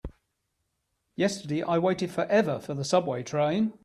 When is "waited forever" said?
1.77-2.57